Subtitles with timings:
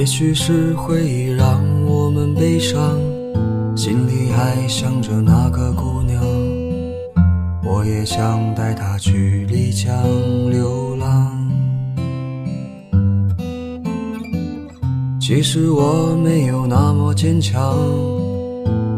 [0.00, 2.98] 也许是回忆让我们悲伤，
[3.76, 6.24] 心里还想着那个姑娘。
[7.62, 9.92] 我也想带她去丽江
[10.50, 11.36] 流浪。
[15.20, 17.76] 其实我没有那么坚强，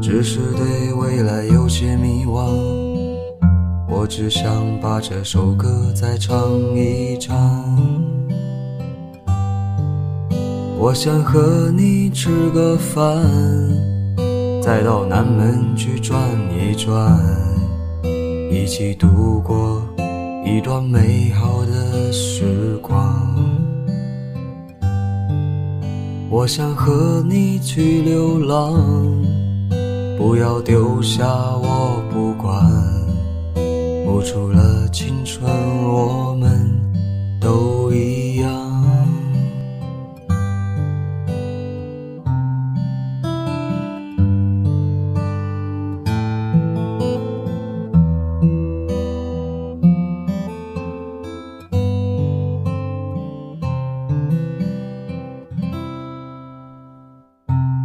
[0.00, 2.46] 只是对未来有些迷惘。
[3.88, 6.38] 我只想把这首歌再唱
[6.76, 8.13] 一唱。
[10.84, 13.26] 我想和你吃个饭，
[14.60, 16.20] 再到南门去转
[16.52, 17.18] 一转，
[18.50, 19.82] 一起度过
[20.44, 23.18] 一段美好的时光。
[26.28, 28.74] 我想和你去流浪，
[30.18, 32.62] 不要丢下我不管。
[34.04, 35.50] 付出了青春，
[35.82, 36.70] 我们
[37.40, 38.63] 都一样。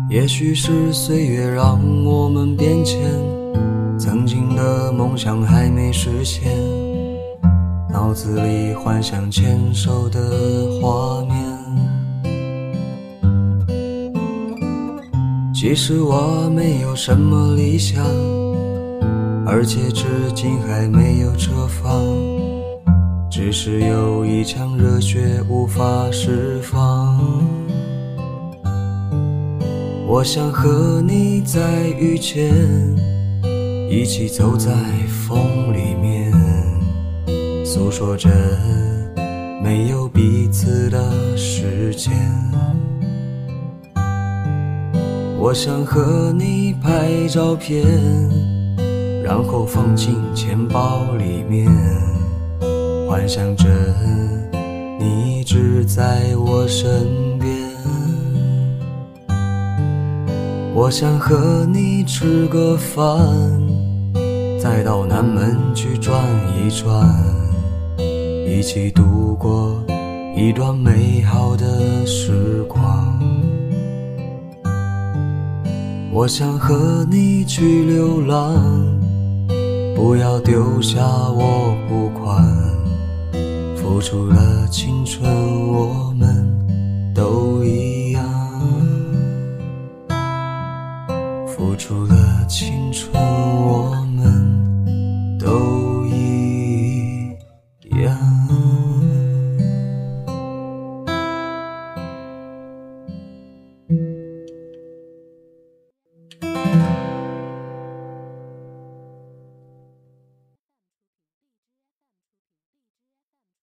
[0.09, 2.99] 也许是岁月让我们变迁，
[3.99, 6.51] 曾经的梦想还没实现，
[7.91, 10.19] 脑子里幻想牵手的
[10.81, 11.37] 画面。
[15.53, 18.03] 其实我没有什么理想，
[19.45, 22.03] 而且至今还没有车房，
[23.29, 27.15] 只是有一腔热血无法释放。
[30.11, 32.51] 我想和你再遇见，
[33.87, 34.71] 一起走在
[35.07, 36.33] 风里面，
[37.63, 38.27] 诉说着
[39.63, 42.11] 没有彼此的时间。
[45.37, 47.85] 我想和你拍照片，
[49.23, 51.69] 然后放进钱包里面，
[53.07, 53.65] 幻想着
[54.99, 57.68] 你一直在我身边。
[60.81, 63.05] 我想和你吃个饭，
[64.57, 66.17] 再到南门去转
[66.55, 67.05] 一转，
[68.47, 69.75] 一起度过
[70.37, 73.19] 一段美好的时光。
[76.13, 78.55] 我想和你去流浪，
[79.97, 82.41] 不要丢下我不管。
[83.75, 85.29] 付出了青春，
[85.73, 86.49] 我们
[87.13, 87.98] 都一